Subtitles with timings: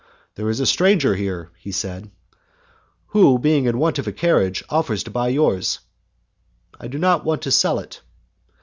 [0.33, 2.09] "There is a stranger here," he said,
[3.09, 5.77] "who, being in want of a carriage, offers to buy yours"
[6.79, 8.01] "I do not want to sell it."